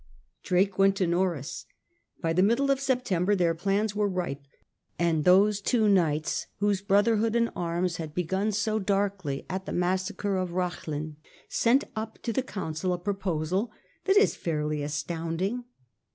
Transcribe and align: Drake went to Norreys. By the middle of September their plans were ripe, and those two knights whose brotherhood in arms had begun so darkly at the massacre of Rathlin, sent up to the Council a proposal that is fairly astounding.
Drake 0.41 0.79
went 0.79 0.95
to 0.95 1.05
Norreys. 1.05 1.67
By 2.21 2.33
the 2.33 2.41
middle 2.41 2.71
of 2.71 2.79
September 2.79 3.35
their 3.35 3.53
plans 3.53 3.95
were 3.95 4.09
ripe, 4.09 4.47
and 4.97 5.25
those 5.25 5.61
two 5.61 5.87
knights 5.87 6.47
whose 6.57 6.81
brotherhood 6.81 7.35
in 7.35 7.49
arms 7.49 7.97
had 7.97 8.15
begun 8.15 8.51
so 8.51 8.79
darkly 8.79 9.45
at 9.47 9.67
the 9.67 9.71
massacre 9.71 10.37
of 10.37 10.53
Rathlin, 10.53 11.17
sent 11.49 11.83
up 11.95 12.17
to 12.23 12.33
the 12.33 12.41
Council 12.41 12.93
a 12.93 12.97
proposal 12.97 13.71
that 14.05 14.17
is 14.17 14.35
fairly 14.35 14.81
astounding. 14.81 15.65